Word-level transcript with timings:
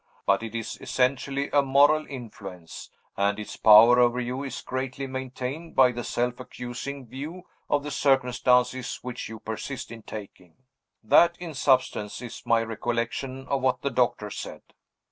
But 0.25 0.41
it 0.41 0.55
is 0.55 0.79
essentially 0.81 1.51
a 1.51 1.61
moral 1.61 2.07
influence; 2.07 2.89
and 3.15 3.37
its 3.37 3.55
power 3.55 3.99
over 3.99 4.19
you 4.19 4.41
is 4.41 4.61
greatly 4.63 5.05
maintained 5.05 5.75
by 5.75 5.91
the 5.91 6.03
self 6.03 6.39
accusing 6.39 7.05
view 7.05 7.43
of 7.69 7.83
the 7.83 7.91
circumstances 7.91 8.97
which 9.03 9.29
you 9.29 9.39
persist 9.39 9.91
in 9.91 10.01
taking. 10.01 10.55
That, 11.03 11.37
in 11.37 11.53
substance, 11.53 12.19
is 12.19 12.41
my 12.47 12.63
recollection 12.63 13.47
of 13.47 13.61
what 13.61 13.83
the 13.83 13.91
doctor 13.91 14.31
said." 14.31 14.63